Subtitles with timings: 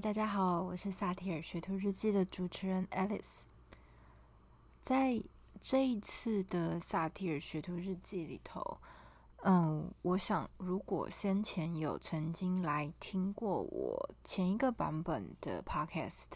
[0.00, 3.42] 大家好，我是萨提尔学徒日记的主持人 Alice。
[4.80, 5.22] 在
[5.60, 8.78] 这一次的萨提尔学徒日记里头，
[9.42, 16.30] 嗯，我想如果先前有曾经来听过我前一个版本的 Podcast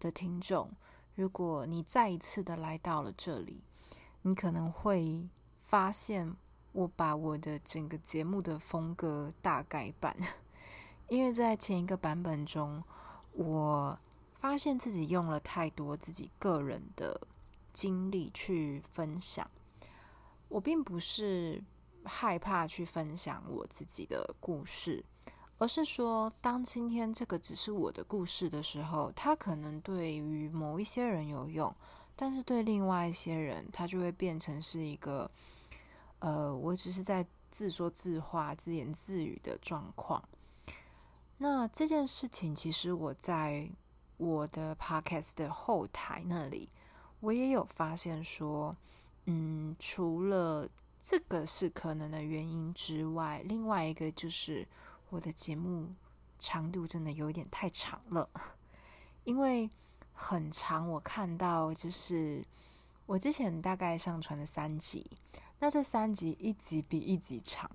[0.00, 0.72] 的听众，
[1.14, 3.62] 如果你再一次的来到了这里，
[4.22, 5.28] 你可能会
[5.62, 6.34] 发现
[6.72, 10.16] 我把我的整个节目的风格大改版，
[11.08, 12.82] 因为在前一个版本中。
[13.36, 13.98] 我
[14.40, 17.20] 发现自己用了太多自己个人的
[17.72, 19.48] 经历去分享。
[20.48, 21.62] 我并不是
[22.04, 25.04] 害怕去分享我自己的故事，
[25.58, 31.74] 而是说，当今天这个只是我的故事的时候，它可能对于某一些人有用，
[32.14, 35.30] 但是对另外一些人，它就会变成是一个，
[36.20, 40.22] 呃，我只是在自说自话、自言自语的状况。
[41.38, 43.68] 那这件事情，其实我在
[44.16, 46.70] 我的 podcast 的后台那里，
[47.20, 48.74] 我也有发现说，
[49.26, 50.66] 嗯，除了
[50.98, 54.66] 这个是可能的原因之外，另外一个就是
[55.10, 55.92] 我的节目
[56.38, 58.30] 长度真的有点太长了，
[59.24, 59.68] 因为
[60.14, 62.42] 很长，我看到就是
[63.04, 65.06] 我之前大概上传了三集，
[65.58, 67.70] 那这三集一集比一集长，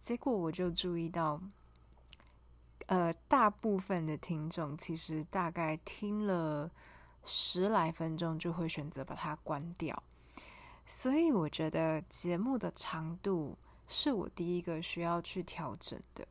[0.00, 1.40] 结果我就注意到。
[2.90, 6.68] 呃，大部分的听众其实大概听了
[7.22, 10.02] 十来分钟就会选择把它关掉，
[10.84, 13.56] 所以我觉得节目的长度
[13.86, 16.26] 是我第一个需要去调整的。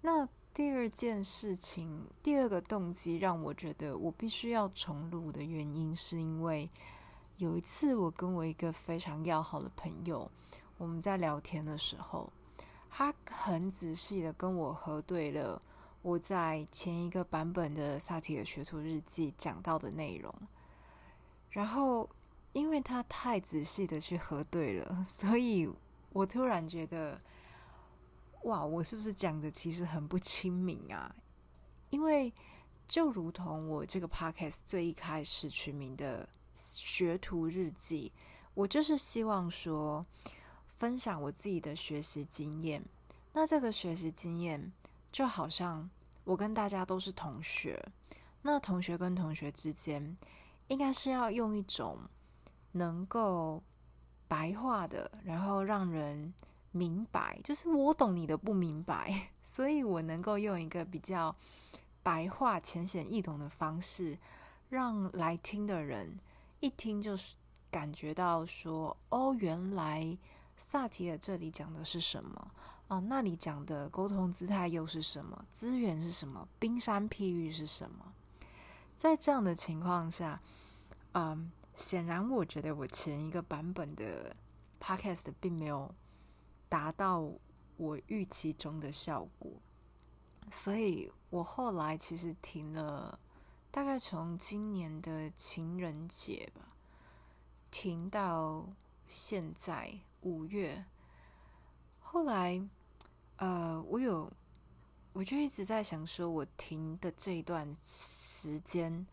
[0.00, 6.68] 那第二件事情，第二个动机让我觉得我必须要重录的原因，是因为
[7.36, 10.28] 有一次我跟我一个非常要好的朋友，
[10.76, 12.32] 我们在聊天的时候，
[12.90, 15.60] 他很仔细的跟我核对了。
[16.00, 20.32] 我在前一个版本的萨提尔学徒日记讲到的内容，
[21.50, 22.08] 然后
[22.52, 25.68] 因为他太仔细的去核对了，所以
[26.10, 27.20] 我突然觉得，
[28.44, 31.14] 哇，我是不是讲的其实很不亲民啊？
[31.90, 32.32] 因为
[32.86, 38.12] 就如同我这个 podcast 最一开始取名的学徒日记，
[38.54, 40.06] 我就是希望说
[40.78, 42.82] 分享我自己的学习经验。
[43.34, 44.72] 那这个学习经验。
[45.10, 45.88] 就好像
[46.22, 47.82] 我跟大家都是同学，
[48.42, 50.16] 那同学跟同学之间，
[50.68, 51.98] 应该是要用一种
[52.72, 53.62] 能够
[54.28, 56.32] 白话的，然后让人
[56.72, 61.34] 明白，就是我懂你的不明白， 所以我能够用一个比较
[62.02, 64.18] 白话、浅显易懂的方式，
[64.68, 66.20] 让来听的人
[66.60, 67.34] 一听就是
[67.70, 70.16] 感觉到说，哦，原来
[70.58, 72.50] 萨提尔这里讲的是什么。
[72.88, 75.44] 哦，那里讲的沟通姿态又是什么？
[75.52, 76.48] 资源是什么？
[76.58, 78.12] 冰山譬喻是什么？
[78.96, 80.40] 在这样的情况下，
[81.12, 84.34] 嗯，显然我觉得我前一个版本的
[84.80, 85.94] podcast 并没有
[86.68, 87.30] 达到
[87.76, 89.52] 我预期中的效果，
[90.50, 93.20] 所以我后来其实停了，
[93.70, 96.72] 大概从今年的情人节吧，
[97.70, 98.66] 停到
[99.06, 100.84] 现在五月，
[101.98, 102.66] 后来。
[103.40, 104.28] 呃，我有，
[105.12, 109.06] 我就一直在想，说我停的这一段时间，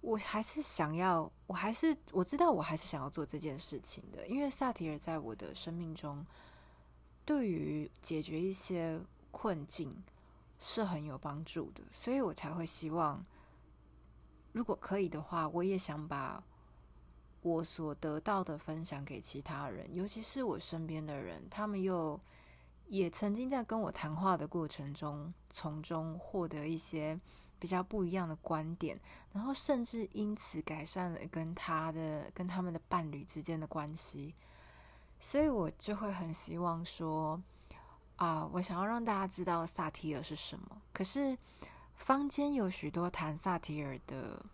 [0.00, 6.24] 我还是想要，我还是我知道，我还是想要做这件事情的，因为萨提尔在我的生命中，
[7.26, 8.98] 对于解决一些
[9.30, 9.94] 困境
[10.58, 13.22] 是很有帮助的，所以我才会希望
[14.52, 16.42] 如果可以的话，我也想把
[17.42, 22.20] 我所得到的分享给其他人，尤其是我身边的人，他们又
[22.88, 27.18] 也曾经在跟我谈话的过程中，从中获得一些
[27.58, 29.00] 比较不一样的观点，
[29.32, 34.34] 然后甚至因此改善了跟他的跟他们的伴侣之间的关系。
[35.18, 37.40] 所以我就会很希望说，
[38.16, 40.80] 啊，我想要让大家知道萨提尔是什么。
[40.92, 41.36] 可是
[41.94, 44.44] 坊间有许多谈萨提尔的，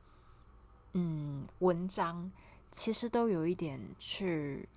[0.92, 2.30] 嗯，文章
[2.70, 4.68] 其实都有一点去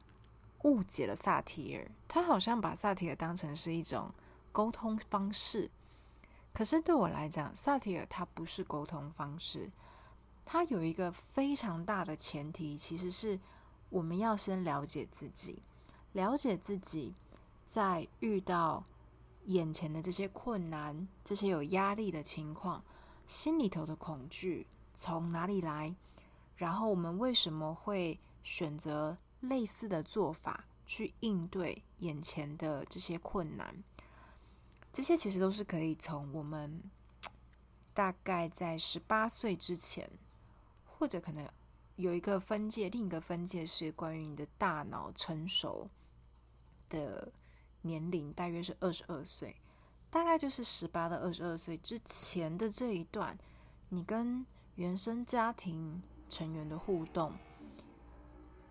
[0.63, 1.89] 误解了萨提尔。
[2.07, 4.11] 他好像把萨提尔当成是一种
[4.51, 5.69] 沟通方式，
[6.53, 9.69] 可是对我来讲，萨提尔它不是沟通方式，
[10.45, 13.39] 它有一个非常大的前提，其实是
[13.89, 15.61] 我们要先了解自己。
[16.13, 17.13] 了解自己，
[17.67, 18.83] 在遇到
[19.45, 22.83] 眼前的这些困难、这些有压力的情况，
[23.27, 24.65] 心里头的恐惧
[24.95, 25.95] 从哪里来？
[26.59, 33.81] 然后我们为什么会选择类似的做法去应对眼前的这些困难？
[34.91, 36.83] 这些其实都是可以从我们
[37.93, 40.11] 大概在十八岁之前，
[40.83, 41.47] 或者可能
[41.95, 45.89] 有一个分界，另一个分界是关于你的大脑成熟。
[46.89, 47.31] 的
[47.83, 49.55] 年龄大约是二十二岁，
[50.09, 53.37] 大概就是十八到二十二岁之前的这一段，
[53.87, 57.33] 你跟原生家庭成员的互动，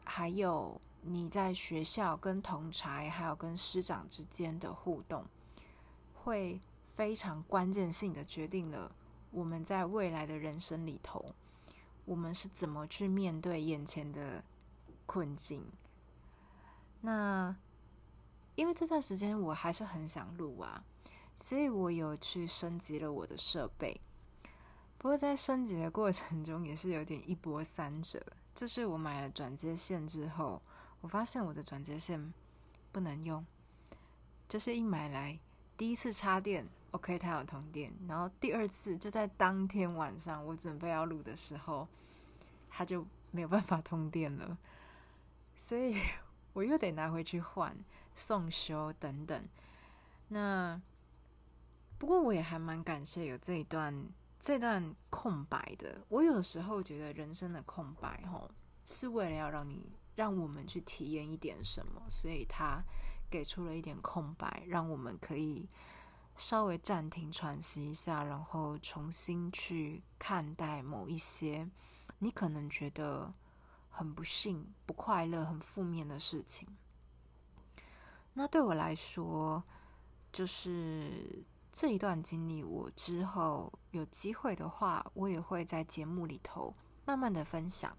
[0.05, 5.27] 还有你在学校跟同才，还有跟师长之间的互动，
[6.15, 6.61] 会
[6.95, 8.91] 非常关键性的决定了
[9.31, 11.35] 我们在未来的人生里头，
[12.05, 14.43] 我们是怎么去面对眼前的
[15.05, 15.67] 困境。
[17.01, 17.57] 那。
[18.55, 20.83] 因为这段时间我还是很想录啊，
[21.37, 24.01] 所以我有去升级了我的设备。
[24.99, 28.21] 不过在升级的过程中也是有点一波三折。
[28.55, 30.61] 就是我买了转接线之后，
[31.01, 32.35] 我发现我的转接线
[32.93, 33.45] 不能用。
[34.49, 35.39] 就是一买来
[35.77, 37.93] 第一次插电，OK，它有通电。
[38.09, 41.87] 然后第二次就在当天晚上我准备要录的时候，
[42.69, 44.59] 它就没有办法通电了。
[45.57, 45.97] 所以
[46.53, 47.77] 我又得拿回去换。
[48.17, 49.49] 送修等等，
[50.27, 50.83] 那
[51.99, 53.95] 不过我也还蛮感谢有这一段
[54.41, 56.01] 这段空白的。
[56.09, 58.51] 我有时候觉得人生的空白，吼，
[58.85, 62.83] 是为了要让你让我们去体验一点什么，所以他
[63.31, 65.69] 给出了一点空白，让我们可以
[66.37, 71.69] 稍微暂停喘息一下，然后重新去看待某一些
[72.21, 73.35] 你可能觉得
[73.91, 76.69] 很不幸、不快乐、很负面的事情。
[78.35, 79.65] 那对我来说，
[80.33, 81.45] 就是
[81.81, 82.65] 这一段经历。
[82.65, 87.97] 我之后有机会的话，我也会在节目里头慢慢的分享。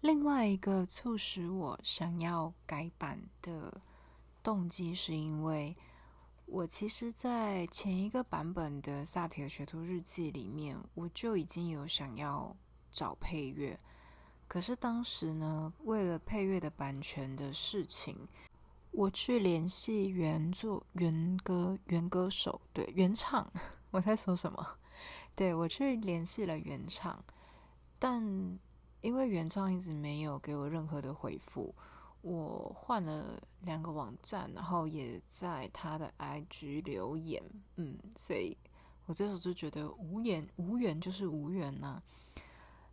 [0.00, 3.82] 另外一个促使我想要改版的
[4.44, 5.76] 动机，是因为
[6.46, 12.56] 我其实，在前一个版本的《萨提尔学徒日记》里面，我就已经有想要
[12.92, 13.76] 找配乐，
[14.46, 18.28] 可是当时呢，为了配乐的版权的事情。
[18.92, 23.50] 我去联系原作原歌原歌手，对原唱，
[23.90, 24.64] 我在说什么？
[25.34, 27.24] 对我去联系了原唱，
[27.98, 28.22] 但
[29.00, 31.74] 因为原唱一直没有给我任何的回复，
[32.20, 37.42] 我换了两个网站，然后也在他的 IG 留言，
[37.76, 38.54] 嗯，所以
[39.06, 42.02] 我这时候就觉得无言无缘就是无缘呐。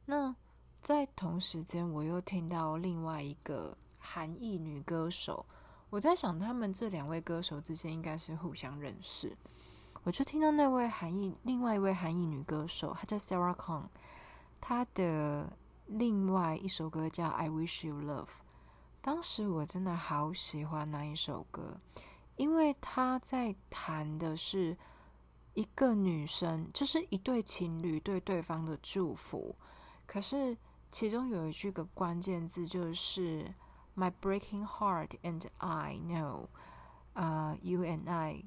[0.06, 0.34] 那
[0.82, 5.46] 在同时间，我又听到另外一个韩裔女歌手。
[5.92, 9.36] 我在想，他们这两位歌手之间应该是互相认识。
[10.04, 13.88] 我就听到那位韩裔，另外一位韩裔女歌手，她叫 Sarah Kong，
[14.62, 15.52] 她的
[15.88, 18.26] 另外一首歌叫《I Wish You Love》。
[19.02, 21.80] 当时我真的好喜欢那一首歌，
[22.36, 24.78] 因为她在谈的是
[25.56, 29.56] 一个女生，就是一对情侣对对方的祝福。
[30.06, 30.56] 可是
[30.92, 33.56] 其中有一句个关键字就是。
[34.00, 36.48] My breaking heart and I know,
[37.16, 38.46] uh, you and I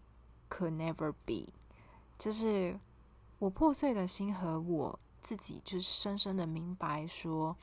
[0.48, 1.52] could never be。
[2.18, 2.80] 就是
[3.38, 7.54] 我破碎的心和我自己，就是深深的明白说，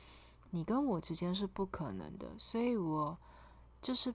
[0.50, 2.28] 你跟我之间是不可能的。
[2.38, 3.18] 所以我
[3.82, 4.14] 就是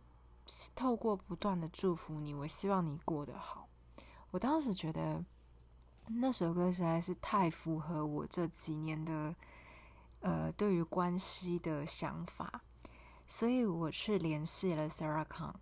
[0.73, 3.67] 透过不断的祝福你，我希望你过得好。
[4.31, 5.21] 我当时觉得
[6.07, 9.35] 那首歌实在是太符合我这几年的
[10.21, 12.61] 呃对于关系的想法。
[13.27, 15.55] 所以我去联系了 Sarah Kang，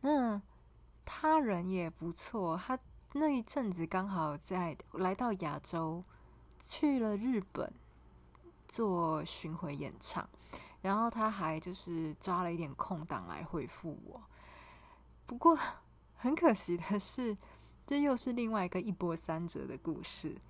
[0.00, 0.40] 那
[1.04, 2.78] 他人也不错，他
[3.12, 6.04] 那一阵子刚好在来到亚洲，
[6.60, 7.72] 去了日本，
[8.68, 10.28] 做巡回演唱，
[10.80, 14.22] 然后他还就是抓了一点空档来回复我。
[15.26, 15.58] 不过
[16.16, 17.36] 很可惜的是，
[17.86, 20.40] 这又是另外一个一波三折的故事。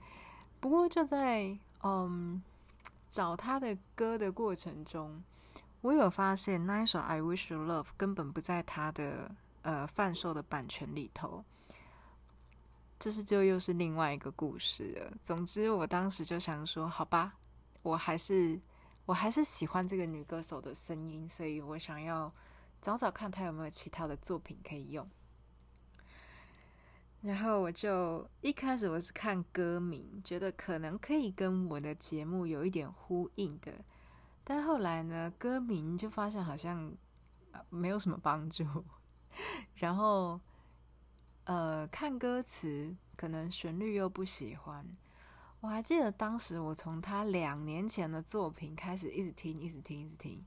[0.60, 2.42] 不过就在嗯
[3.08, 5.22] 找他的歌的过程中，
[5.82, 11.44] 我有发现那一首《I Wish You Love》根本不在他的呃贩售的版权里头。
[12.98, 15.16] 这是就又是另外一个故事了。
[15.24, 17.32] 总之，我当时就想说，好吧，
[17.80, 18.60] 我还是
[19.06, 22.30] 我还是喜欢这个女歌手的声音，所以我想要
[22.82, 25.08] 找找看她有没有其他的作品可以用。
[27.22, 33.72] 然后我就一开始我是看歌名，觉得可能可以跟我的节目有一点呼应的，
[34.44, 36.92] 但后来呢，歌名就发现好像
[37.68, 38.64] 没有什么帮助，
[39.76, 40.40] 然后。
[41.44, 44.86] 呃，看歌词可能旋律又不喜欢。
[45.60, 50.44] 我还记得当时我从他两年前的作品开始一直听，一直听，一直听，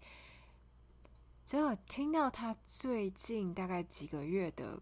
[1.46, 4.82] 结果听到他最近大概几个月的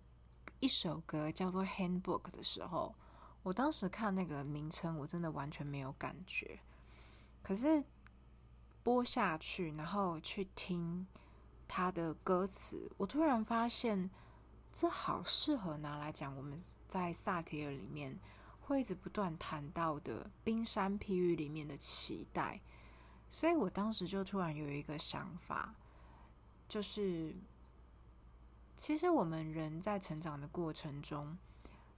[0.60, 2.94] 一首歌叫做《Handbook》的时候，
[3.42, 6.60] 我当时看那个名称，我真的完全没有感觉。
[7.42, 7.84] 可是
[8.84, 11.08] 播下去，然后去听
[11.68, 14.10] 他的歌词，我突然发现。
[14.74, 16.58] 这好适合拿来讲我们
[16.88, 18.18] 在萨提尔里面
[18.62, 22.62] 会一直不断谈到的冰山譬喻里面的期待，
[23.30, 25.76] 所以我当时就突然有一个想法，
[26.70, 27.36] 就是
[28.78, 31.38] 其实我们人在成长的过程中，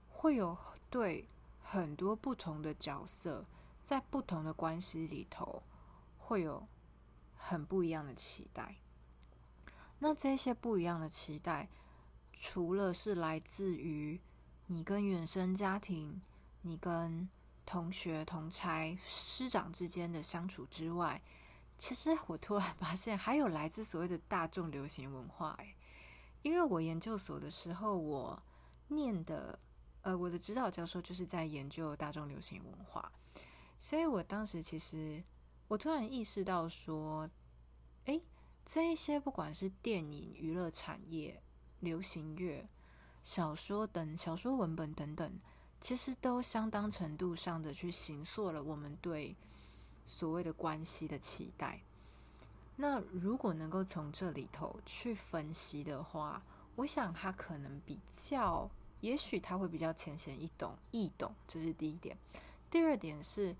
[0.08, 0.58] 会有
[0.90, 1.28] 对
[1.60, 3.44] 很多不同的角色，
[3.84, 5.62] 在不同的关系里头，
[6.18, 6.66] 会有
[7.46, 8.76] 很不一样的期待。
[9.98, 11.68] 那这些不一样的期待。
[12.32, 14.20] 除了是来自于
[14.66, 16.20] 你跟原生家庭、
[16.62, 17.28] 你跟
[17.64, 21.22] 同学、同差、师长之间的相处之外，
[21.78, 25.54] 其实我突然发现还有来自所谓的大众流行文化。
[25.60, 25.76] 诶，
[26.42, 28.42] 因为我研究所的时候，我
[28.88, 29.58] 念的
[30.02, 33.10] 呃，我的指导教授就是在研究大众流行文化，
[33.78, 35.22] 所以我当时其实
[35.68, 37.28] 我突然意识到说，
[38.04, 38.22] 诶，
[38.64, 41.40] 这一些不管是电影、娱乐产业。
[41.80, 42.66] 流行乐、
[43.22, 45.38] 小说等小说文本等等，
[45.82, 49.36] 其实都相当程度上的去形塑了我们对
[50.06, 51.82] 所谓的关系的期待。
[52.76, 56.42] 那如果能够从这里头去分析的话，
[56.76, 58.70] 我想它可能比较，
[59.02, 62.16] 也许它会比较浅显易懂，易懂，这是第一点。
[62.70, 63.54] 第二点是，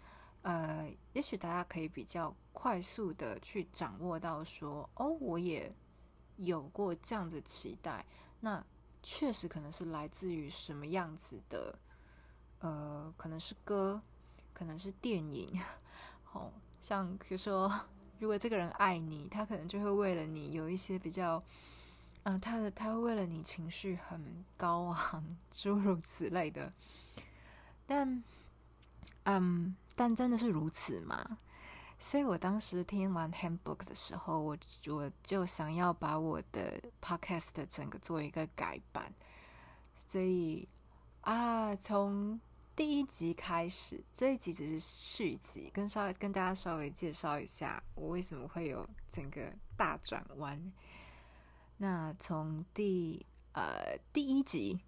[0.44, 5.74] 呃，也许大家可以比较快速的去掌握到说，哦，我也。
[6.36, 8.04] 有过这样子期待，
[8.40, 8.60] 那
[9.04, 11.78] 确实可能是来自于什么样子的？
[12.58, 14.02] 呃，可能是歌，
[14.52, 15.56] 可能是电影，
[16.32, 17.72] 哦，像比如说，
[18.18, 21.40] 如果这个人爱你，他可能就会为了你有一些比较，
[22.24, 26.72] 嗯，他的他会为了你情绪很高昂，诸如此类的。
[27.86, 28.24] 但，
[29.22, 31.38] 嗯，但真的是如此吗？
[31.96, 34.58] 所以我当时听完《Handbook》的时候，我
[34.88, 39.14] 我就想要把我的 Podcast 整个做一个改版。
[39.94, 40.68] 所以
[41.20, 42.40] 啊，从
[42.74, 50.72] 第一集开始，这一集只是续集，跟稍微跟大家稍微介绍一下我为什么会有整个大转弯。
[51.76, 54.80] 那从第呃第一集，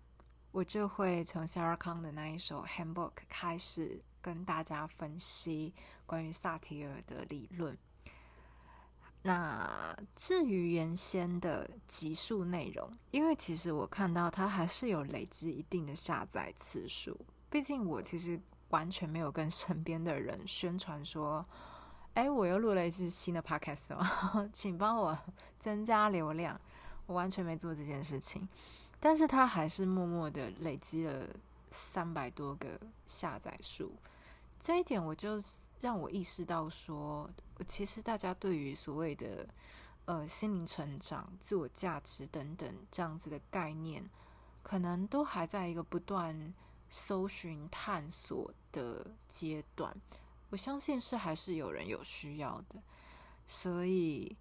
[0.50, 4.02] 我就会从 Sarah Kang 的那一首《Handbook》开始。
[4.26, 5.72] 跟大家分析
[6.04, 7.78] 关于萨提尔的理论。
[9.22, 17.16] 那至于原先的集数内容，因为其实我看到它还是有累积一定的下载次数。
[17.48, 18.40] 毕竟我其实
[18.70, 21.46] 完全没有跟身边的人宣传说
[22.14, 25.16] ：“哎，我又录了一次新的 podcast 哦， 请帮我
[25.60, 26.60] 增加流量。”
[27.06, 28.48] 我完全没做这件事情，
[28.98, 31.28] 但是它还是默默的累积了
[31.70, 33.94] 三百多个下载数。
[34.58, 35.40] 这一点，我就
[35.80, 37.30] 让我意识到说，
[37.68, 39.46] 其实大家对于所谓的
[40.06, 44.08] 呃心灵成长、自我价值等等这样子的概念，
[44.62, 46.52] 可能都还在一个不断
[46.90, 49.94] 搜寻探索的阶段。
[50.50, 52.82] 我相信是还是有人有需要的，
[53.46, 54.36] 所以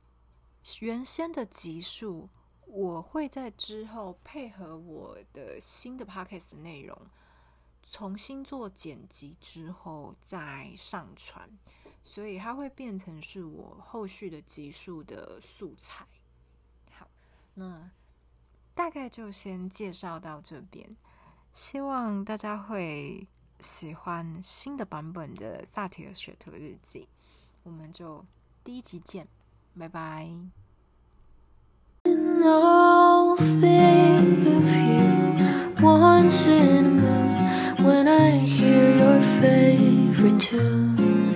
[0.79, 2.29] 原先的集数，
[2.65, 6.97] 我会在之后配合我的新的 podcast 内容。
[7.89, 11.49] 重新做剪辑之后再上传，
[12.01, 16.05] 所以它会变成是我后续的集数的素材。
[16.91, 17.07] 好，
[17.53, 17.91] 那
[18.73, 20.97] 大概就先介绍到这边，
[21.53, 23.27] 希望大家会
[23.59, 27.01] 喜欢新的版本的《萨提尔雪特日记》，
[27.63, 28.25] 我们就
[28.63, 29.27] 第一集见，
[29.77, 30.29] 拜拜。
[33.37, 35.03] Think of you
[35.81, 36.84] once in
[40.55, 41.35] tune.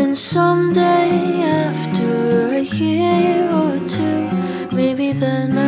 [0.00, 4.30] And someday, after a year or two,
[4.74, 5.67] maybe then I